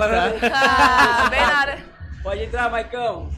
fala, 0.00 0.28
né? 0.30 0.40
Ah, 0.52 1.28
bem 1.30 1.40
na 1.40 1.60
hora. 1.60 1.78
Pode 2.22 2.42
entrar, 2.44 2.70
Maicão. 2.70 3.30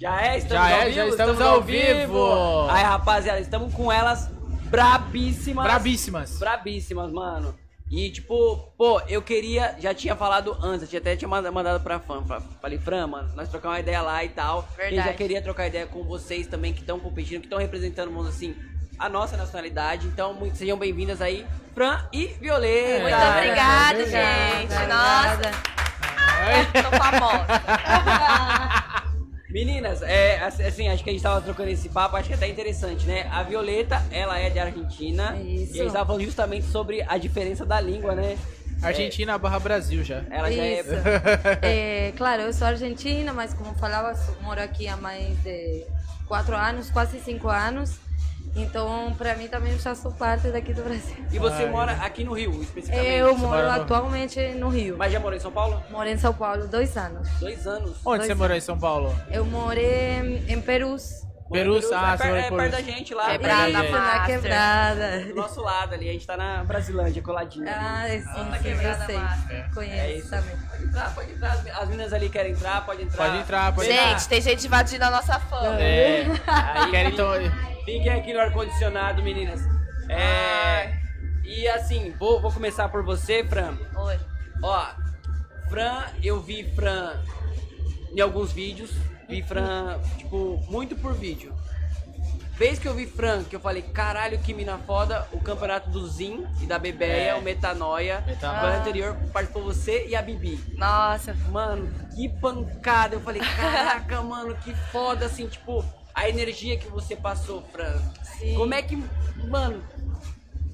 Já 0.00 0.22
é? 0.22 0.38
Estamos 0.38 0.68
Já 0.68 0.74
ao 0.74 0.80
é, 0.80 0.84
vivo? 0.84 0.94
já 0.96 1.06
estamos 1.08 1.40
ao 1.40 1.62
vivo. 1.62 2.68
Aí, 2.70 2.82
rapaziada, 2.84 3.40
estamos 3.40 3.74
com 3.74 3.90
elas 3.90 4.30
brabíssimas. 4.70 5.64
Brabíssimas. 5.64 6.38
Brabíssimas, 6.38 7.10
mano. 7.12 7.54
E, 7.90 8.10
tipo, 8.10 8.56
pô, 8.76 9.00
eu 9.08 9.22
queria, 9.22 9.74
já 9.78 9.94
tinha 9.94 10.14
falado 10.14 10.54
antes, 10.62 10.82
eu 10.82 10.88
tinha 10.88 11.00
até 11.00 11.16
tinha 11.16 11.26
manda- 11.28 11.50
mandado 11.50 11.82
pra 11.82 11.98
fã. 11.98 12.22
fa- 12.22 12.42
Falei, 12.60 12.78
Fran, 12.78 13.06
mano, 13.06 13.30
nós 13.34 13.48
trocar 13.48 13.70
uma 13.70 13.80
ideia 13.80 14.02
lá 14.02 14.22
e 14.22 14.28
tal. 14.28 14.68
Verdade. 14.76 14.96
Eu 14.96 15.04
já 15.04 15.12
queria 15.14 15.40
trocar 15.40 15.66
ideia 15.68 15.86
com 15.86 16.04
vocês 16.04 16.46
também 16.46 16.74
que 16.74 16.80
estão 16.80 17.00
competindo, 17.00 17.40
que 17.40 17.46
estão 17.46 17.58
representando, 17.58 18.10
vamos 18.12 18.28
assim, 18.28 18.54
a 18.98 19.08
nossa 19.08 19.36
nacionalidade. 19.36 20.06
Então, 20.06 20.34
muito, 20.34 20.56
sejam 20.56 20.76
bem-vindas 20.76 21.22
aí, 21.22 21.46
Fran 21.74 21.98
e 22.12 22.26
Violeta. 22.40 23.00
Muito 23.02 23.14
É, 23.14 23.30
obrigada, 23.30 23.98
obrigada, 24.00 24.04
gente. 24.04 24.74
Nossa, 24.88 25.50
tô 26.82 26.96
famosa. 26.96 27.46
Meninas, 29.50 30.02
é, 30.02 30.40
assim, 30.44 30.88
acho 30.88 31.02
que 31.02 31.08
a 31.08 31.12
gente 31.12 31.22
tava 31.22 31.40
trocando 31.40 31.70
esse 31.70 31.88
papo, 31.88 32.16
acho 32.16 32.28
que 32.28 32.34
é 32.34 32.36
até 32.36 32.48
interessante, 32.48 33.06
né? 33.06 33.26
A 33.32 33.42
Violeta, 33.42 34.02
ela 34.10 34.38
é 34.38 34.50
de 34.50 34.58
Argentina. 34.58 35.36
Isso. 35.36 35.76
E 35.76 35.80
a 35.80 35.84
gente 35.84 35.92
tava 35.92 36.04
falando 36.06 36.24
justamente 36.24 36.66
sobre 36.66 37.02
a 37.08 37.16
diferença 37.16 37.64
da 37.64 37.80
língua, 37.80 38.14
né? 38.14 38.36
Argentina 38.82 39.38
barra 39.38 39.58
Brasil 39.58 40.04
já. 40.04 40.22
Ela 40.30 40.52
já 40.52 40.64
Isso. 40.66 40.90
é. 40.92 41.58
É, 42.08 42.12
claro, 42.16 42.42
eu 42.42 42.52
sou 42.52 42.66
argentina, 42.66 43.32
mas 43.32 43.54
como 43.54 43.74
falava, 43.74 44.12
moro 44.42 44.60
aqui 44.60 44.86
há 44.86 44.96
mais 44.96 45.36
de 45.42 45.84
quatro 46.26 46.54
anos, 46.54 46.90
quase 46.90 47.18
cinco 47.18 47.48
anos. 47.48 47.98
Então, 48.56 49.14
para 49.16 49.34
mim 49.36 49.46
também 49.48 49.72
eu 49.72 49.78
já 49.78 49.94
sou 49.94 50.12
parte 50.12 50.48
daqui 50.50 50.72
do 50.74 50.82
Brasil. 50.82 51.16
E 51.30 51.38
você 51.38 51.62
Ai. 51.64 51.70
mora 51.70 51.92
aqui 51.92 52.24
no 52.24 52.32
Rio, 52.32 52.60
especificamente. 52.62 53.10
Eu 53.12 53.34
Você 53.36 53.46
moro 53.46 53.70
atualmente 53.70 54.40
no 54.54 54.68
Rio. 54.68 54.96
Mas 54.98 55.12
já 55.12 55.20
morou 55.20 55.36
em 55.36 55.40
São 55.40 55.52
Paulo? 55.52 55.82
Moro 55.90 56.08
em 56.08 56.18
São 56.18 56.34
Paulo 56.34 56.66
dois 56.66 56.96
anos. 56.96 57.28
Dois 57.40 57.66
anos. 57.66 57.96
Onde 58.04 58.18
Dois 58.18 58.26
você 58.26 58.34
morou 58.34 58.56
em 58.56 58.60
São 58.60 58.78
Paulo? 58.78 59.14
Eu 59.30 59.44
morei 59.44 60.44
em 60.48 60.60
Perus. 60.60 61.26
Perus, 61.50 61.86
Perus, 61.86 61.92
ah, 61.94 62.12
é, 62.12 62.16
per- 62.18 62.34
é 62.44 62.50
perto 62.50 62.70
da 62.72 62.82
gente 62.82 63.14
lá. 63.14 63.30
Quebrada, 63.30 63.68
Isso, 63.70 63.78
Master. 63.78 64.00
na 64.02 64.26
quebrada. 64.26 65.20
Do 65.24 65.34
nosso 65.34 65.62
lado 65.62 65.94
ali, 65.94 66.10
a 66.10 66.12
gente 66.12 66.26
tá 66.26 66.36
na 66.36 66.62
Brasilândia, 66.62 67.22
coladinha. 67.22 67.74
ali. 67.74 68.16
Ah, 68.16 68.20
sim, 68.20 68.22
Santa 68.34 68.56
sim, 68.58 68.62
Quebrada 68.64 69.02
eu 69.02 69.06
sei. 69.06 69.16
Master. 69.16 69.56
É 69.56 69.70
Conheço 69.74 70.18
isso. 70.18 70.28
também. 70.30 70.56
Pode 70.68 70.84
entrar, 70.84 71.14
pode 71.14 71.32
entrar. 71.32 71.52
As- 71.52 71.66
As 71.78 71.88
meninas 71.88 72.12
ali 72.12 72.28
querem 72.28 72.52
entrar, 72.52 72.84
pode 72.84 73.02
entrar. 73.02 73.16
Pode 73.28 73.38
entrar, 73.38 73.74
pode 73.74 73.88
Vem 73.88 73.96
lá. 73.96 74.08
Gente, 74.10 74.28
tem 74.28 74.40
gente 74.42 74.66
invadindo 74.66 75.04
a 75.06 75.10
nossa 75.10 75.40
fama. 75.40 75.80
É. 75.80 76.26
Aí, 76.46 76.90
Querem 76.90 77.12
então. 77.14 77.28
Fiquem 77.88 78.10
aqui 78.12 78.34
no 78.34 78.40
ar-condicionado, 78.40 79.22
meninas. 79.22 79.62
É. 80.10 80.92
E 81.42 81.66
assim, 81.68 82.12
vou, 82.18 82.38
vou 82.38 82.52
começar 82.52 82.86
por 82.90 83.02
você, 83.02 83.42
Fran. 83.42 83.78
Oi. 83.96 84.20
Ó, 84.62 84.86
Fran, 85.70 86.04
eu 86.22 86.38
vi 86.38 86.64
Fran 86.74 87.16
em 88.12 88.20
alguns 88.20 88.52
vídeos. 88.52 88.90
Vi 89.26 89.42
Fran, 89.42 89.98
tipo, 90.18 90.62
muito 90.68 90.96
por 90.96 91.14
vídeo. 91.14 91.54
Vez 92.58 92.78
que 92.78 92.86
eu 92.86 92.92
vi 92.92 93.06
Fran, 93.06 93.44
que 93.44 93.56
eu 93.56 93.60
falei, 93.60 93.80
caralho, 93.80 94.38
que 94.40 94.52
mina 94.52 94.76
foda, 94.76 95.26
o 95.32 95.40
campeonato 95.40 95.88
do 95.88 96.06
Zin 96.06 96.46
e 96.60 96.66
da 96.66 96.78
Bebeia, 96.78 97.30
É. 97.30 97.34
o 97.36 97.40
Metanoia. 97.40 98.22
Metanoia. 98.26 98.62
O 98.62 98.66
ano 98.66 98.80
anterior 98.80 99.16
participou 99.32 99.64
você 99.64 100.06
e 100.08 100.14
a 100.14 100.20
Bibi. 100.20 100.60
Nossa. 100.76 101.32
Mano, 101.50 101.88
que 102.14 102.28
pancada. 102.28 103.14
Eu 103.14 103.20
falei, 103.20 103.40
caraca, 103.40 104.20
mano, 104.20 104.54
que 104.56 104.74
foda, 104.74 105.24
assim, 105.24 105.46
tipo, 105.48 105.82
a 106.18 106.28
energia 106.28 106.76
que 106.76 106.88
você 106.88 107.14
passou, 107.14 107.62
Fran. 107.72 107.96
Sim. 108.38 108.54
Como 108.54 108.74
é 108.74 108.82
que, 108.82 108.96
mano, 109.44 109.82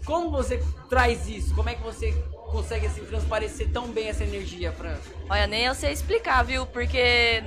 como 0.05 0.31
você 0.31 0.62
traz 0.89 1.28
isso? 1.28 1.55
Como 1.55 1.69
é 1.69 1.75
que 1.75 1.83
você 1.83 2.12
consegue, 2.51 2.86
assim, 2.86 3.05
transparecer 3.05 3.70
tão 3.70 3.89
bem 3.89 4.09
essa 4.09 4.25
energia, 4.25 4.73
Fran? 4.73 4.97
Olha, 5.28 5.47
nem 5.47 5.64
eu 5.64 5.75
sei 5.75 5.92
explicar, 5.92 6.42
viu? 6.45 6.64
Porque 6.67 7.45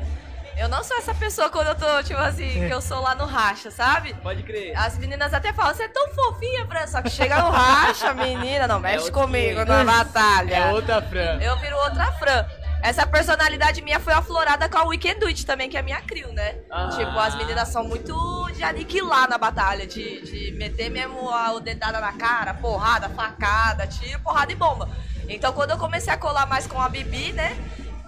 eu 0.57 0.69
não 0.69 0.83
sou 0.83 0.97
essa 0.97 1.13
pessoa 1.13 1.49
quando 1.49 1.67
eu 1.67 1.75
tô, 1.75 2.03
tipo 2.03 2.19
assim, 2.19 2.67
que 2.67 2.73
eu 2.73 2.81
sou 2.81 2.99
lá 3.01 3.15
no 3.15 3.25
racha, 3.25 3.71
sabe? 3.71 4.13
Pode 4.15 4.43
crer. 4.43 4.75
As 4.77 4.97
meninas 4.97 5.33
até 5.33 5.53
falam, 5.53 5.73
você 5.73 5.83
é 5.83 5.87
tão 5.87 6.09
fofinha, 6.09 6.65
Fran. 6.67 6.87
Só 6.87 7.01
que 7.01 7.09
chega 7.09 7.41
no 7.41 7.49
racha, 7.49 8.13
menina, 8.13 8.67
não 8.67 8.79
mexe 8.79 9.05
outro 9.05 9.13
comigo 9.13 9.65
na 9.65 9.83
batalha. 9.83 10.55
É 10.55 10.71
outra 10.71 11.01
Fran. 11.01 11.39
Eu 11.41 11.57
viro 11.57 11.75
outra 11.77 12.11
Fran. 12.13 12.45
Essa 12.87 13.05
personalidade 13.05 13.81
minha 13.81 13.99
foi 13.99 14.13
aflorada 14.13 14.69
com 14.69 14.77
a 14.77 14.85
Weekend 14.85 15.25
Witch 15.25 15.43
também, 15.43 15.69
que 15.69 15.75
é 15.75 15.81
a 15.81 15.83
minha 15.83 16.01
crew, 16.03 16.31
né? 16.31 16.55
Ah. 16.71 16.87
Tipo, 16.87 17.19
as 17.19 17.35
meninas 17.35 17.67
são 17.67 17.83
muito 17.83 18.49
de 18.53 18.63
aniquilar 18.63 19.29
na 19.29 19.37
batalha, 19.37 19.85
de, 19.85 20.21
de 20.21 20.51
meter 20.53 20.89
mesmo 20.89 21.29
a, 21.29 21.51
o 21.51 21.59
dedada 21.59 21.99
na 21.99 22.13
cara, 22.13 22.53
porrada, 22.53 23.09
facada, 23.09 23.85
tiro, 23.87 24.21
porrada 24.21 24.53
e 24.53 24.55
bomba. 24.55 24.89
Então, 25.27 25.51
quando 25.51 25.71
eu 25.71 25.77
comecei 25.77 26.13
a 26.13 26.17
colar 26.17 26.45
mais 26.45 26.65
com 26.65 26.81
a 26.81 26.87
Bibi, 26.87 27.33
né? 27.33 27.57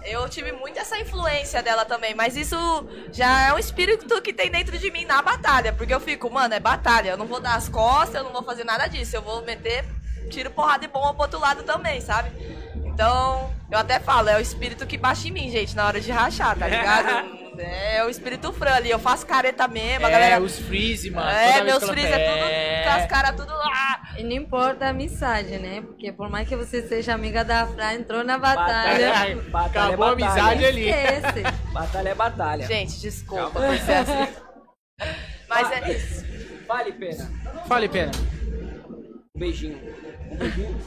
Eu 0.02 0.26
tive 0.30 0.50
muito 0.50 0.78
essa 0.78 0.98
influência 0.98 1.62
dela 1.62 1.84
também, 1.84 2.14
mas 2.14 2.34
isso 2.34 2.56
já 3.12 3.48
é 3.48 3.52
um 3.52 3.58
espírito 3.58 4.22
que 4.22 4.32
tem 4.32 4.50
dentro 4.50 4.78
de 4.78 4.90
mim 4.90 5.04
na 5.04 5.20
batalha, 5.20 5.74
porque 5.74 5.92
eu 5.92 6.00
fico, 6.00 6.30
mano, 6.30 6.54
é 6.54 6.58
batalha, 6.58 7.10
eu 7.10 7.18
não 7.18 7.26
vou 7.26 7.38
dar 7.38 7.56
as 7.56 7.68
costas, 7.68 8.14
eu 8.14 8.24
não 8.24 8.32
vou 8.32 8.42
fazer 8.42 8.64
nada 8.64 8.86
disso, 8.86 9.14
eu 9.14 9.20
vou 9.20 9.42
meter 9.42 9.84
tiro, 10.30 10.50
porrada 10.50 10.86
e 10.86 10.88
bomba 10.88 11.12
pro 11.12 11.22
outro 11.24 11.38
lado 11.38 11.64
também, 11.64 12.00
sabe? 12.00 12.30
Então, 12.92 13.50
eu 13.70 13.78
até 13.78 13.98
falo, 13.98 14.28
é 14.28 14.36
o 14.36 14.40
espírito 14.40 14.86
que 14.86 14.98
baixa 14.98 15.28
em 15.28 15.30
mim, 15.30 15.50
gente, 15.50 15.74
na 15.76 15.86
hora 15.86 16.00
de 16.00 16.10
rachar, 16.10 16.56
tá 16.58 16.66
ligado? 16.68 17.40
é 17.58 18.04
o 18.04 18.08
espírito 18.08 18.52
fran 18.52 18.72
ali, 18.74 18.90
eu 18.90 18.98
faço 18.98 19.26
careta 19.26 19.68
mesmo, 19.68 20.06
a 20.06 20.08
É, 20.08 20.12
galera. 20.12 20.40
os 20.42 20.58
freeze, 20.58 21.10
mano. 21.10 21.28
É, 21.28 21.62
meus 21.62 21.84
freeze 21.88 22.08
é 22.08 22.18
tudo 22.18 22.84
com 22.84 22.90
as 23.00 23.06
caras 23.06 23.36
tudo 23.36 23.52
lá. 23.52 24.00
E 24.18 24.22
não 24.24 24.32
importa 24.32 24.86
a 24.86 24.88
amizade, 24.90 25.58
né? 25.58 25.82
Porque 25.82 26.12
por 26.12 26.28
mais 26.28 26.48
que 26.48 26.56
você 26.56 26.82
seja 26.86 27.14
amiga 27.14 27.44
da 27.44 27.66
Fran, 27.66 27.92
entrou 27.94 28.24
na 28.24 28.36
Batalha. 28.38 29.08
batalha. 29.08 29.36
Batalha 29.50 29.86
Acabou 29.86 30.06
a 30.06 30.12
é 30.12 30.14
batalha. 30.16 30.42
amizade 30.42 30.64
ali. 30.66 30.88
Esquece. 30.90 31.42
Batalha 31.72 32.08
é 32.08 32.14
batalha. 32.14 32.66
Gente, 32.66 33.00
desculpa 33.00 33.50
Calma. 33.60 33.68
por 33.68 33.78
ser 33.78 33.92
assim. 33.92 34.34
Mas 35.48 35.70
é 35.72 35.90
isso. 35.92 36.24
Vale 36.66 36.92
pena. 36.92 37.30
Fale, 37.66 37.88
pena. 37.88 38.12
Um 39.34 39.38
beijinho. 39.38 39.78
Um 40.30 40.36
beijinho. 40.36 40.80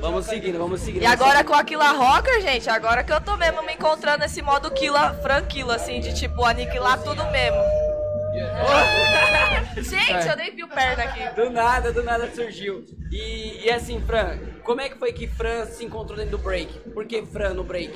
Vamos 0.00 0.26
seguindo, 0.26 0.58
vamos 0.58 0.80
seguindo. 0.80 1.02
E 1.02 1.06
agora 1.06 1.42
com 1.42 1.54
a 1.54 1.64
Killa 1.64 1.92
Rocker, 1.92 2.40
gente, 2.42 2.68
agora 2.68 3.02
que 3.02 3.12
eu 3.12 3.20
tô 3.20 3.36
mesmo 3.36 3.62
me 3.62 3.74
encontrando 3.74 4.18
nesse 4.18 4.42
modo 4.42 4.70
Killa, 4.70 5.14
franquilo, 5.22 5.70
assim, 5.70 6.00
de 6.00 6.14
tipo, 6.14 6.44
aniquilar 6.44 7.02
tudo 7.02 7.24
mesmo. 7.30 7.58
Gente, 9.76 10.28
eu 10.28 10.36
nem 10.36 10.54
vi 10.54 10.64
o 10.64 10.68
perna 10.68 11.04
aqui. 11.04 11.34
Do 11.34 11.50
nada, 11.50 11.92
do 11.92 12.02
nada 12.02 12.28
surgiu. 12.34 12.84
E, 13.10 13.64
e 13.64 13.70
assim, 13.70 14.00
Fran, 14.00 14.38
como 14.62 14.80
é 14.80 14.88
que 14.88 14.98
foi 14.98 15.12
que 15.12 15.26
Fran 15.26 15.66
se 15.66 15.84
encontrou 15.84 16.16
dentro 16.16 16.36
do 16.36 16.42
break? 16.42 16.90
Por 16.90 17.06
que 17.06 17.24
Fran 17.24 17.54
no 17.54 17.64
break? 17.64 17.92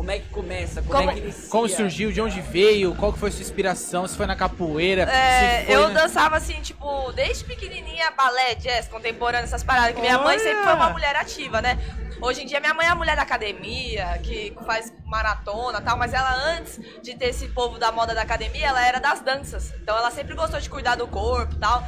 Como 0.00 0.10
é 0.12 0.18
que 0.18 0.30
começa? 0.30 0.80
Como, 0.80 0.94
Como- 0.94 1.10
é 1.10 1.12
que 1.12 1.20
inicia? 1.20 1.50
Como 1.50 1.68
surgiu, 1.68 2.10
de 2.10 2.22
onde 2.22 2.40
veio, 2.40 2.94
qual 2.94 3.12
que 3.12 3.18
foi 3.18 3.30
sua 3.30 3.42
inspiração, 3.42 4.08
se 4.08 4.16
foi 4.16 4.24
na 4.24 4.34
capoeira, 4.34 5.02
É, 5.02 5.60
se 5.60 5.66
foi 5.66 5.74
eu 5.74 5.88
na... 5.88 6.00
dançava 6.00 6.38
assim, 6.38 6.58
tipo, 6.62 7.12
desde 7.12 7.44
pequenininha, 7.44 8.10
balé, 8.12 8.54
jazz, 8.54 8.88
contemporâneo, 8.88 9.44
essas 9.44 9.62
paradas, 9.62 9.94
que 9.94 10.00
minha 10.00 10.16
mãe 10.18 10.38
sempre 10.38 10.64
foi 10.64 10.72
uma 10.72 10.88
mulher 10.88 11.14
ativa, 11.16 11.60
né? 11.60 11.78
Hoje 12.22 12.42
em 12.42 12.46
dia 12.46 12.60
minha 12.60 12.72
mãe 12.72 12.86
é 12.86 12.88
a 12.88 12.94
mulher 12.94 13.14
da 13.14 13.20
academia, 13.20 14.18
que 14.22 14.56
faz 14.64 14.90
maratona 15.04 15.80
e 15.80 15.82
tal, 15.82 15.98
mas 15.98 16.14
ela 16.14 16.32
antes 16.56 16.80
de 17.02 17.14
ter 17.14 17.26
esse 17.26 17.48
povo 17.48 17.78
da 17.78 17.92
moda 17.92 18.14
da 18.14 18.22
academia, 18.22 18.68
ela 18.68 18.82
era 18.82 19.00
das 19.00 19.20
danças. 19.20 19.70
Então 19.82 19.94
ela 19.98 20.10
sempre 20.10 20.34
gostou 20.34 20.58
de 20.58 20.70
cuidar 20.70 20.94
do 20.96 21.06
corpo 21.06 21.54
e 21.56 21.58
tal. 21.58 21.86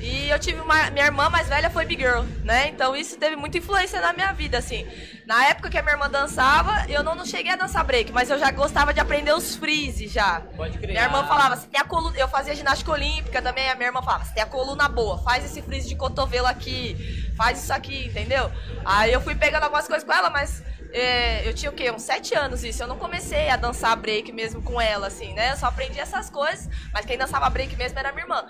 E 0.00 0.28
eu 0.28 0.38
tive 0.38 0.60
uma. 0.60 0.90
Minha 0.90 1.06
irmã 1.06 1.30
mais 1.30 1.48
velha 1.48 1.70
foi 1.70 1.84
Big 1.86 2.02
Girl, 2.02 2.22
né? 2.44 2.68
Então 2.68 2.94
isso 2.96 3.16
teve 3.16 3.36
muita 3.36 3.58
influência 3.58 4.00
na 4.00 4.12
minha 4.12 4.32
vida, 4.32 4.58
assim. 4.58 4.86
Na 5.26 5.46
época 5.46 5.70
que 5.70 5.78
a 5.78 5.82
minha 5.82 5.94
irmã 5.94 6.10
dançava, 6.10 6.84
eu 6.88 7.02
não, 7.02 7.14
não 7.14 7.24
cheguei 7.24 7.52
a 7.52 7.56
dançar 7.56 7.82
break, 7.84 8.12
mas 8.12 8.28
eu 8.28 8.38
já 8.38 8.50
gostava 8.50 8.92
de 8.92 9.00
aprender 9.00 9.32
os 9.32 9.56
freeze 9.56 10.06
já. 10.06 10.40
Pode 10.54 10.76
crer. 10.78 10.90
Minha 10.90 11.04
irmã 11.04 11.24
falava, 11.26 11.56
você 11.56 11.66
tem 11.66 11.80
a 11.80 11.84
coluna. 11.84 12.16
Eu 12.18 12.28
fazia 12.28 12.54
ginástica 12.54 12.92
olímpica 12.92 13.40
também, 13.40 13.70
a 13.70 13.74
minha 13.74 13.88
irmã 13.88 14.02
falava, 14.02 14.24
você 14.24 14.34
tem 14.34 14.42
a 14.42 14.46
coluna 14.46 14.86
boa, 14.88 15.18
faz 15.18 15.44
esse 15.44 15.62
freeze 15.62 15.88
de 15.88 15.96
cotovelo 15.96 16.46
aqui, 16.46 17.32
faz 17.36 17.62
isso 17.62 17.72
aqui, 17.72 18.06
entendeu? 18.06 18.52
Aí 18.84 19.12
eu 19.12 19.20
fui 19.20 19.34
pegando 19.34 19.64
algumas 19.64 19.86
coisas 19.86 20.04
com 20.04 20.12
ela, 20.12 20.28
mas 20.28 20.62
é, 20.92 21.48
eu 21.48 21.54
tinha 21.54 21.70
o 21.70 21.74
quê? 21.74 21.90
Uns 21.90 22.02
sete 22.02 22.34
anos 22.34 22.62
isso. 22.62 22.82
Eu 22.82 22.86
não 22.86 22.96
comecei 22.98 23.48
a 23.48 23.56
dançar 23.56 23.96
break 23.96 24.30
mesmo 24.30 24.62
com 24.62 24.80
ela, 24.80 25.06
assim, 25.06 25.32
né? 25.32 25.52
Eu 25.52 25.56
só 25.56 25.66
aprendi 25.66 25.98
essas 25.98 26.28
coisas, 26.28 26.68
mas 26.92 27.04
quem 27.06 27.18
dançava 27.18 27.48
break 27.50 27.74
mesmo 27.76 27.98
era 27.98 28.12
minha 28.12 28.24
irmã. 28.24 28.44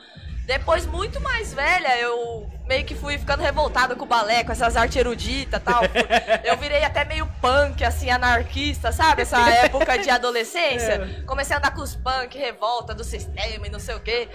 Depois, 0.47 0.85
muito 0.85 1.21
mais 1.21 1.55
velha, 1.55 1.99
eu 1.99 2.51
meio 2.67 2.85
que 2.85 2.95
fui 2.95 3.19
ficando 3.19 3.43
revoltada 3.43 3.95
com 3.95 4.05
o 4.05 4.09
balé, 4.09 4.45
com 4.45 4.53
essas 4.53 4.77
artes 4.77 4.97
eruditas 4.97 5.61
e 5.61 5.65
tal. 5.65 5.83
Eu 6.45 6.57
virei 6.57 6.83
até 6.83 7.05
meio 7.05 7.27
punk, 7.41 7.85
assim, 7.85 8.11
anarquista, 8.11 8.93
sabe? 8.93 9.23
Essa 9.23 9.39
época 9.51 9.99
de 9.99 10.11
adolescência. 10.11 11.25
Comecei 11.27 11.55
a 11.55 11.59
andar 11.59 11.75
com 11.75 11.83
os 11.83 11.95
punk, 11.95 12.37
revolta 12.37 12.95
do 12.95 13.05
sistema 13.05 13.67
e 13.67 13.71
não 13.71 13.79
sei 13.79 13.95
o 13.95 14.01
quê. 14.01 14.29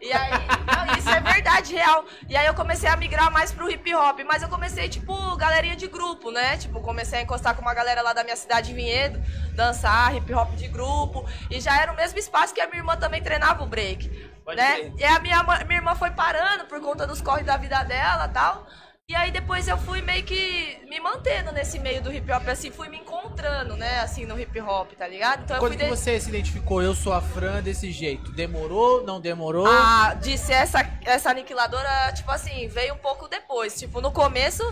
E 0.00 0.12
aí, 0.12 0.30
não, 0.30 0.96
isso 0.96 1.08
é 1.08 1.20
verdade, 1.20 1.74
real. 1.74 2.04
E 2.28 2.36
aí 2.36 2.46
eu 2.46 2.54
comecei 2.54 2.88
a 2.88 2.96
migrar 2.96 3.30
mais 3.30 3.52
pro 3.52 3.70
hip 3.70 3.94
hop, 3.94 4.20
mas 4.26 4.42
eu 4.42 4.48
comecei, 4.48 4.88
tipo, 4.88 5.36
galerinha 5.36 5.76
de 5.76 5.86
grupo, 5.86 6.30
né? 6.30 6.56
Tipo, 6.56 6.80
comecei 6.80 7.20
a 7.20 7.22
encostar 7.22 7.54
com 7.54 7.62
uma 7.62 7.74
galera 7.74 8.02
lá 8.02 8.12
da 8.12 8.22
minha 8.22 8.36
cidade, 8.36 8.72
Vinhedo, 8.72 9.22
dançar 9.54 10.14
hip 10.16 10.32
hop 10.32 10.54
de 10.54 10.68
grupo. 10.68 11.26
E 11.50 11.60
já 11.60 11.80
era 11.80 11.92
o 11.92 11.96
mesmo 11.96 12.18
espaço 12.18 12.54
que 12.54 12.60
a 12.60 12.66
minha 12.66 12.78
irmã 12.78 12.96
também 12.96 13.22
treinava 13.22 13.62
o 13.62 13.66
break. 13.66 14.08
Pode 14.44 14.56
né? 14.56 14.74
crer. 14.74 14.92
E 14.98 15.04
a 15.04 15.18
minha, 15.18 15.42
minha 15.42 15.78
irmã 15.78 15.94
foi 15.94 16.10
parando 16.10 16.66
por 16.66 16.80
conta 16.80 17.06
dos 17.06 17.20
corres 17.20 17.44
da 17.44 17.56
vida 17.56 17.82
dela 17.82 18.26
e 18.26 18.32
tal. 18.32 18.66
E 19.08 19.14
aí 19.14 19.30
depois 19.30 19.68
eu 19.68 19.78
fui 19.78 20.02
meio 20.02 20.24
que 20.24 20.80
me 20.90 20.98
mantendo 20.98 21.52
nesse 21.52 21.78
meio 21.78 22.02
do 22.02 22.12
hip 22.12 22.28
hop, 22.32 22.48
assim, 22.48 22.72
fui 22.72 22.88
me 22.88 22.96
encontrando, 22.96 23.76
né, 23.76 24.00
assim, 24.00 24.26
no 24.26 24.36
hip 24.36 24.60
hop, 24.60 24.90
tá 24.98 25.06
ligado? 25.06 25.44
Então 25.44 25.56
eu 25.58 25.60
Quando 25.60 25.74
fui 25.74 25.78
que 25.78 25.84
de- 25.84 25.96
você 25.96 26.18
se 26.18 26.28
identificou, 26.28 26.82
eu 26.82 26.92
sou 26.92 27.12
a 27.12 27.20
Fran 27.20 27.62
desse 27.62 27.92
jeito? 27.92 28.32
Demorou, 28.32 29.04
não 29.06 29.20
demorou? 29.20 29.64
Ah, 29.68 30.18
ser 30.36 30.54
essa, 30.54 30.84
essa 31.04 31.30
aniquiladora, 31.30 32.12
tipo 32.14 32.28
assim, 32.32 32.66
veio 32.66 32.94
um 32.94 32.98
pouco 32.98 33.28
depois. 33.28 33.78
Tipo, 33.78 34.00
no 34.00 34.10
começo 34.10 34.64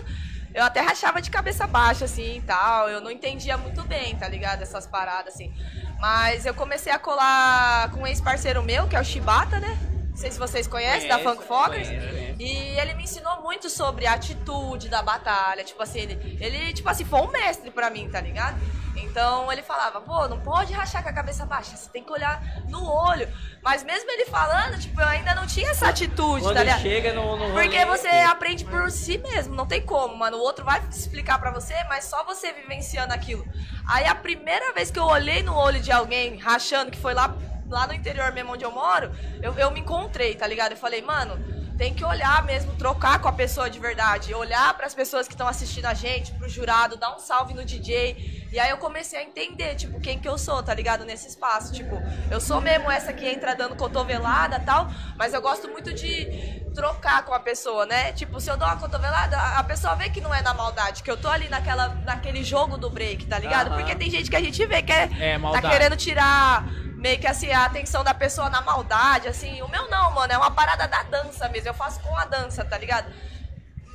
eu 0.53 0.65
até 0.65 0.81
rachava 0.81 1.21
de 1.21 1.31
cabeça 1.31 1.65
baixa, 1.65 2.03
assim 2.03 2.35
e 2.35 2.41
tal. 2.41 2.89
Eu 2.89 2.99
não 2.99 3.09
entendia 3.11 3.55
muito 3.55 3.83
bem, 3.83 4.17
tá 4.17 4.27
ligado? 4.27 4.61
Essas 4.61 4.85
paradas, 4.85 5.33
assim. 5.33 5.53
Mas 5.97 6.45
eu 6.45 6.53
comecei 6.53 6.91
a 6.91 6.99
colar 6.99 7.89
com 7.91 8.01
um 8.01 8.07
ex-parceiro 8.07 8.61
meu, 8.61 8.85
que 8.85 8.97
é 8.97 8.99
o 8.99 9.03
Shibata, 9.05 9.61
né? 9.61 9.77
Não 10.15 10.21
sei 10.21 10.31
se 10.31 10.39
vocês 10.39 10.65
conhecem, 10.65 11.09
da 11.09 11.19
Funk 11.19 11.43
Fockers. 11.43 11.89
conheço. 11.89 12.35
E 12.39 12.79
ele 12.79 12.93
me 12.93 13.03
ensinou 13.03 13.41
muito 13.41 13.69
sobre 13.69 14.07
a 14.07 14.13
atitude 14.13 14.87
da 14.87 15.01
batalha. 15.01 15.61
Tipo 15.61 15.83
assim, 15.83 15.99
ele, 15.99 16.37
ele 16.39 16.71
tipo 16.73 16.87
assim, 16.87 17.03
foi 17.03 17.19
um 17.19 17.27
mestre 17.27 17.69
pra 17.69 17.89
mim, 17.89 18.09
tá 18.09 18.21
ligado? 18.21 18.57
Então 18.95 19.51
ele 19.51 19.61
falava, 19.61 19.99
pô, 19.99 20.25
não 20.29 20.39
pode 20.39 20.71
rachar 20.71 21.03
com 21.03 21.09
a 21.09 21.13
cabeça 21.13 21.45
baixa, 21.45 21.75
você 21.75 21.89
tem 21.89 22.01
que 22.01 22.09
olhar 22.13 22.41
no 22.69 22.81
olho. 22.89 23.27
Mas 23.61 23.83
mesmo 23.83 24.09
ele 24.09 24.25
falando, 24.25 24.79
tipo, 24.79 25.01
eu 25.01 25.07
ainda 25.07 25.35
não 25.35 25.45
tinha 25.45 25.71
essa 25.71 25.89
atitude, 25.89 26.43
Quando 26.43 26.55
tá 26.55 26.63
ligado? 26.63 26.81
chega 26.81 27.13
no, 27.13 27.35
no 27.35 27.51
Porque 27.53 27.83
você 27.83 28.07
aprende 28.07 28.63
por 28.63 28.89
si 28.89 29.17
mesmo, 29.17 29.53
não 29.53 29.65
tem 29.65 29.81
como, 29.81 30.15
mano. 30.15 30.37
O 30.37 30.39
outro 30.39 30.63
vai 30.63 30.81
explicar 30.89 31.39
pra 31.39 31.51
você, 31.51 31.73
mas 31.89 32.05
só 32.05 32.23
você 32.23 32.53
vivenciando 32.53 33.13
aquilo. 33.13 33.45
Aí 33.85 34.05
a 34.05 34.15
primeira 34.15 34.71
vez 34.71 34.89
que 34.89 34.99
eu 34.99 35.05
olhei 35.05 35.43
no 35.43 35.53
olho 35.53 35.81
de 35.81 35.91
alguém 35.91 36.37
rachando, 36.37 36.89
que 36.89 36.97
foi 36.97 37.13
lá, 37.13 37.35
lá 37.69 37.87
no 37.87 37.93
interior 37.93 38.31
mesmo 38.31 38.53
onde 38.53 38.63
eu 38.63 38.71
moro, 38.71 39.11
eu, 39.41 39.53
eu 39.53 39.71
me 39.71 39.79
encontrei, 39.79 40.35
tá 40.35 40.47
ligado? 40.47 40.71
Eu 40.71 40.77
falei, 40.77 41.01
mano, 41.01 41.37
tem 41.77 41.93
que 41.93 42.05
olhar 42.05 42.43
mesmo, 42.43 42.73
trocar 42.75 43.19
com 43.19 43.27
a 43.27 43.33
pessoa 43.33 43.69
de 43.69 43.79
verdade, 43.79 44.33
olhar 44.33 44.73
pras 44.75 44.93
pessoas 44.93 45.27
que 45.27 45.33
estão 45.33 45.47
assistindo 45.47 45.85
a 45.85 45.93
gente, 45.93 46.31
pro 46.33 46.47
jurado, 46.47 46.95
dar 46.95 47.13
um 47.13 47.19
salve 47.19 47.53
no 47.53 47.65
DJ. 47.65 48.47
E 48.51 48.59
aí 48.59 48.69
eu 48.69 48.77
comecei 48.77 49.19
a 49.19 49.23
entender, 49.23 49.75
tipo, 49.75 49.99
quem 49.99 50.17
que 50.17 50.27
eu 50.27 50.37
sou, 50.37 50.63
tá 50.63 50.73
ligado? 50.73 51.03
Nesse 51.03 51.27
espaço. 51.27 51.73
Tipo, 51.73 52.01
eu 52.31 52.39
sou 52.39 52.61
mesmo 52.61 52.89
essa 52.89 53.11
que 53.11 53.27
entra 53.27 53.53
dando 53.53 53.75
cotovelada 53.75 54.57
e 54.57 54.59
tal, 54.61 54.89
mas 55.17 55.33
eu 55.33 55.41
gosto 55.41 55.67
muito 55.67 55.93
de 55.93 56.63
trocar 56.73 57.25
com 57.25 57.33
a 57.33 57.39
pessoa, 57.39 57.85
né? 57.85 58.13
Tipo, 58.13 58.39
se 58.39 58.49
eu 58.49 58.55
dou 58.55 58.67
uma 58.67 58.77
cotovelada, 58.77 59.37
a 59.37 59.63
pessoa 59.63 59.95
vê 59.95 60.09
que 60.09 60.21
não 60.21 60.33
é 60.33 60.41
na 60.41 60.53
maldade, 60.53 61.03
que 61.03 61.11
eu 61.11 61.17
tô 61.17 61.27
ali 61.27 61.49
naquela, 61.49 61.89
naquele 62.05 62.43
jogo 62.43 62.77
do 62.77 62.89
break, 62.89 63.25
tá 63.25 63.37
ligado? 63.37 63.67
Aham. 63.67 63.77
Porque 63.77 63.95
tem 63.95 64.09
gente 64.09 64.29
que 64.29 64.35
a 64.35 64.41
gente 64.41 64.65
vê 64.65 64.81
que 64.81 64.93
é, 64.93 65.09
É, 65.19 65.39
tá 65.39 65.61
querendo 65.61 65.97
tirar 65.97 66.65
meio 67.05 67.19
que 67.19 67.27
assim, 67.27 67.51
a 67.51 67.65
atenção 67.65 68.03
da 68.03 68.15
pessoa 68.15 68.49
na 68.49 68.61
maldade, 68.61 69.27
assim. 69.27 69.61
O 69.61 69.67
meu 69.67 69.87
não, 69.89 70.09
mano, 70.11 70.33
é 70.33 70.37
uma 70.37 70.49
parada 70.49 70.87
da 70.87 71.03
dança 71.03 71.47
mesmo, 71.49 71.69
eu 71.69 71.73
faço 71.73 71.99
com 71.99 72.15
a 72.17 72.25
dança, 72.25 72.65
tá 72.65 72.77
ligado? 72.79 73.13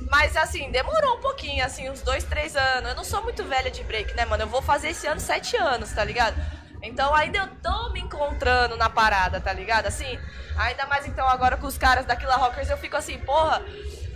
Mas 0.09 0.37
assim, 0.37 0.71
demorou 0.71 1.17
um 1.17 1.21
pouquinho, 1.21 1.63
assim, 1.65 1.89
uns 1.89 2.01
dois, 2.01 2.23
três 2.23 2.55
anos. 2.55 2.89
Eu 2.91 2.95
não 2.95 3.03
sou 3.03 3.21
muito 3.21 3.43
velha 3.43 3.69
de 3.69 3.83
break, 3.83 4.13
né, 4.15 4.23
mano? 4.23 4.43
Eu 4.43 4.47
vou 4.47 4.61
fazer 4.61 4.89
esse 4.91 5.05
ano 5.07 5.19
sete 5.19 5.57
anos, 5.57 5.91
tá 5.91 6.03
ligado? 6.05 6.35
Então 6.81 7.13
ainda 7.13 7.37
eu 7.39 7.47
tô 7.61 7.89
me 7.91 7.99
encontrando 7.99 8.77
na 8.77 8.89
parada, 8.89 9.41
tá 9.41 9.51
ligado? 9.51 9.87
Assim, 9.87 10.17
ainda 10.57 10.85
mais 10.87 11.05
então 11.05 11.27
agora 11.27 11.57
com 11.57 11.67
os 11.67 11.77
caras 11.77 12.05
daquela 12.05 12.37
Rockers, 12.37 12.69
eu 12.69 12.77
fico 12.77 12.95
assim, 12.95 13.17
porra. 13.19 13.61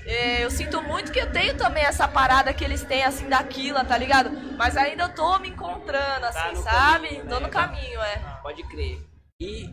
eh, 0.08 0.40
Eu 0.46 0.50
sinto 0.50 0.82
muito 0.82 1.12
que 1.12 1.20
eu 1.20 1.32
tenho 1.34 1.56
também 1.58 1.84
essa 1.84 2.08
parada 2.08 2.54
que 2.54 2.64
eles 2.64 2.82
têm, 2.84 3.04
assim, 3.04 3.28
daquila, 3.28 3.84
tá 3.84 3.98
ligado? 3.98 4.30
Mas 4.58 4.78
ainda 4.78 5.04
eu 5.04 5.10
tô 5.10 5.38
me 5.40 5.50
encontrando, 5.50 6.26
assim, 6.28 6.64
Tá 6.64 6.72
sabe? 6.72 7.08
caminho, 7.10 7.26
tô 7.28 7.36
né? 7.36 7.42
no 7.42 7.50
caminho, 7.50 8.02
é. 8.02 8.35
Pode 8.46 8.62
crer. 8.70 9.00
E, 9.42 9.68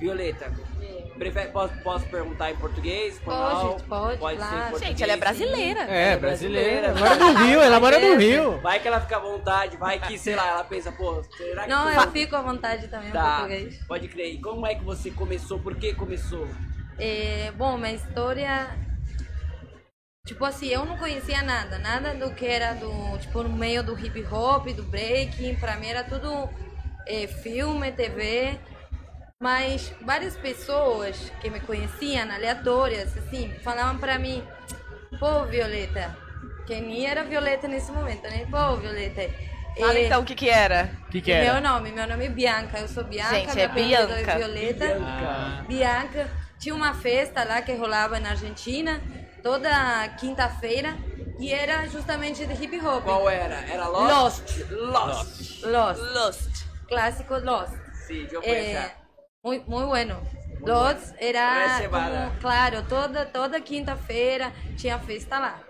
Violeta, 0.00 0.50
prefere- 1.18 1.50
posso, 1.50 1.74
posso 1.82 2.06
perguntar 2.08 2.50
em 2.50 2.56
português? 2.56 3.16
espanhol? 3.16 3.78
pode, 3.86 4.18
ser 4.18 4.32
em 4.32 4.36
claro. 4.38 4.60
português. 4.70 4.80
Gente, 4.88 5.02
ela 5.02 5.12
é 5.12 5.16
brasileira. 5.18 5.80
É, 5.82 6.16
brasileira. 6.16 6.92
brasileira. 6.94 6.94
Mora 6.94 7.16
no 7.34 7.44
Rio, 7.44 7.60
ela 7.60 7.80
mora 7.80 7.98
no 8.00 8.16
Rio. 8.16 8.60
Vai 8.62 8.80
que 8.80 8.88
ela 8.88 8.98
fica 9.02 9.16
à 9.18 9.20
vontade, 9.20 9.76
vai 9.76 10.00
que, 10.00 10.16
sei 10.18 10.34
lá, 10.34 10.48
ela 10.48 10.64
pensa, 10.64 10.90
pô, 10.90 11.22
será 11.36 11.64
que... 11.64 11.68
Não, 11.68 11.84
tu- 11.92 12.00
eu 12.00 12.10
fico 12.12 12.34
à 12.34 12.40
vontade 12.40 12.88
também 12.88 13.10
em 13.10 13.12
Tá, 13.12 13.40
português. 13.40 13.78
pode 13.86 14.08
crer. 14.08 14.32
E 14.36 14.40
como 14.40 14.66
é 14.66 14.74
que 14.74 14.82
você 14.82 15.10
começou? 15.10 15.58
Por 15.60 15.76
que 15.76 15.92
começou? 15.92 16.48
É, 16.98 17.52
bom, 17.54 17.76
minha 17.76 17.92
história. 17.92 18.70
Tipo 20.26 20.46
assim, 20.46 20.68
eu 20.68 20.86
não 20.86 20.96
conhecia 20.96 21.42
nada, 21.42 21.78
nada 21.78 22.14
do 22.14 22.34
que 22.34 22.46
era 22.46 22.72
do, 22.72 23.18
tipo, 23.18 23.42
no 23.42 23.50
meio 23.50 23.82
do 23.84 23.92
hip 23.98 24.24
hop, 24.32 24.66
do 24.68 24.82
breaking, 24.84 25.54
pra 25.56 25.76
mim 25.76 25.88
era 25.88 26.02
tudo 26.02 26.48
é, 27.06 27.26
filme, 27.26 27.92
TV. 27.92 28.58
Mas 29.40 29.92
várias 30.00 30.36
pessoas 30.36 31.30
que 31.40 31.50
me 31.50 31.60
conheciam, 31.60 32.30
aleatórias, 32.30 33.16
assim, 33.18 33.52
falavam 33.62 33.98
pra 33.98 34.18
mim, 34.18 34.42
pô, 35.18 35.44
Violeta, 35.44 36.16
que 36.66 36.80
nem 36.80 37.06
era 37.06 37.24
Violeta 37.24 37.68
nesse 37.68 37.92
momento, 37.92 38.22
né? 38.22 38.46
Pô, 38.50 38.76
Violeta. 38.76 39.28
Fala 39.78 39.98
é, 39.98 40.06
então 40.06 40.22
o 40.22 40.24
que 40.24 40.34
que 40.34 40.48
era. 40.48 40.90
Que 41.10 41.20
que 41.20 41.32
era? 41.32 41.52
Meu 41.52 41.60
nome, 41.60 41.90
meu 41.90 42.06
nome 42.06 42.26
é 42.26 42.28
Bianca, 42.28 42.78
eu 42.78 42.88
sou 42.88 43.04
Bianca, 43.04 43.34
Gente, 43.34 43.54
meu 43.54 43.64
é 43.64 43.68
Bianca. 43.68 44.36
Violeta. 44.36 44.98
Ah. 45.02 45.64
Bianca. 45.66 46.30
Tinha 46.58 46.74
uma 46.74 46.94
festa 46.94 47.44
lá 47.44 47.60
que 47.60 47.74
rolava 47.74 48.18
na 48.20 48.30
Argentina, 48.30 49.02
toda 49.42 50.08
quinta-feira, 50.20 50.96
e 51.38 51.52
era 51.52 51.86
justamente 51.88 52.46
de 52.46 52.64
hip 52.64 52.80
hop. 52.80 53.04
Qual 53.04 53.28
era? 53.28 53.56
Era 53.68 53.88
Lost? 53.88 54.60
Lost. 54.70 55.62
Lost. 55.62 55.64
Lost. 55.64 56.00
Lost. 56.14 56.73
Clássico 56.88 57.38
Lost. 57.38 57.74
Sim, 58.06 58.26
eu 58.30 58.42
Eh, 58.42 58.90
muy, 59.42 59.62
muy 59.66 59.84
bueno. 59.84 60.20
Lost 60.60 61.14
era 61.18 61.80
como, 61.90 62.40
claro, 62.40 62.82
toda, 62.88 63.26
toda 63.26 63.60
quinta-feira 63.60 64.52
tinha 64.76 64.98
festa 64.98 65.38
lá. 65.38 65.60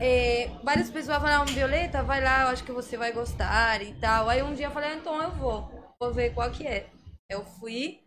Eh, 0.00 0.50
várias 0.62 0.90
pessoas 0.90 1.18
falavam, 1.18 1.46
Violeta, 1.46 2.02
vai 2.02 2.20
lá, 2.20 2.42
eu 2.42 2.48
acho 2.48 2.64
que 2.64 2.72
você 2.72 2.96
vai 2.96 3.12
gostar 3.12 3.82
e 3.82 3.92
tal. 3.94 4.28
Aí 4.28 4.42
um 4.42 4.54
dia 4.54 4.66
eu 4.66 4.70
falei, 4.70 4.94
então 4.94 5.20
eu 5.22 5.30
vou, 5.32 5.94
vou 6.00 6.12
ver 6.12 6.32
qual 6.34 6.50
que 6.50 6.66
é. 6.66 6.86
Eu 7.28 7.44
fui 7.44 8.00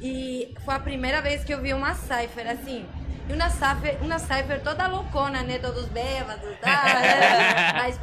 e 0.00 0.54
foi 0.64 0.74
a 0.74 0.80
primeira 0.80 1.20
vez 1.20 1.44
que 1.44 1.52
eu 1.52 1.60
vi 1.60 1.72
uma 1.74 1.94
cipher 1.94 2.48
assim. 2.48 2.86
E 3.28 3.32
uma 3.32 3.50
cipher, 3.50 4.02
uma 4.02 4.18
cipher 4.18 4.62
toda 4.62 4.86
loucona, 4.86 5.42
né? 5.42 5.58
Todos 5.58 5.86
bêbados, 5.86 6.58
tá? 6.60 6.82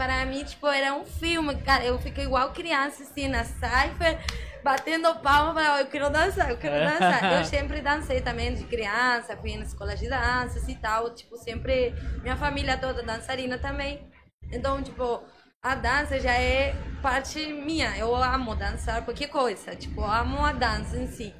Para 0.05 0.23
mim, 0.23 0.43
tipo, 0.43 0.67
era 0.67 0.93
um 0.93 1.03
filme, 1.03 1.55
cara. 1.63 1.83
Eu 1.83 1.97
fiquei 1.97 2.25
igual 2.25 2.53
criança, 2.53 3.01
assim, 3.01 3.27
na 3.27 3.43
cipher, 3.43 4.23
batendo 4.63 5.15
palma, 5.15 5.55
falava, 5.55 5.81
eu 5.81 5.87
quero 5.87 6.11
dançar, 6.11 6.51
eu 6.51 6.57
quero 6.57 6.75
dançar. 6.75 7.39
Eu 7.39 7.43
sempre 7.49 7.81
dancei 7.81 8.21
também 8.21 8.53
de 8.53 8.65
criança, 8.65 9.35
fui 9.35 9.57
na 9.57 9.65
escola 9.65 9.95
de 9.95 10.07
danças 10.07 10.69
e 10.69 10.75
tal. 10.75 11.09
Tipo, 11.15 11.35
sempre, 11.37 11.91
minha 12.21 12.37
família 12.37 12.77
toda 12.77 13.01
dançarina 13.01 13.57
também. 13.57 14.07
Então, 14.51 14.79
tipo, 14.83 15.23
a 15.59 15.73
dança 15.73 16.19
já 16.19 16.33
é 16.33 16.75
parte 17.01 17.43
minha. 17.47 17.97
Eu 17.97 18.15
amo 18.15 18.53
dançar 18.53 19.03
qualquer 19.03 19.29
coisa. 19.29 19.75
Tipo, 19.75 20.03
amo 20.03 20.45
a 20.45 20.51
dança 20.51 20.99
em 20.99 21.07
si. 21.07 21.33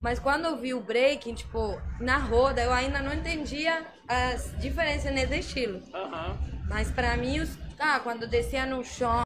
Mas 0.00 0.20
quando 0.20 0.44
eu 0.44 0.56
vi 0.56 0.72
o 0.72 0.80
breaking, 0.80 1.34
tipo, 1.34 1.82
na 1.98 2.18
roda, 2.18 2.62
eu 2.62 2.72
ainda 2.72 3.00
não 3.00 3.12
entendia 3.12 3.84
as 4.06 4.56
diferenças 4.60 5.12
nesse 5.12 5.40
estilo. 5.40 5.82
Aham. 5.92 6.38
Mas 6.68 6.90
pra 6.90 7.16
mim, 7.16 7.40
os, 7.40 7.58
ah, 7.78 8.00
quando 8.00 8.26
descia 8.26 8.66
no 8.66 8.84
chão, 8.84 9.14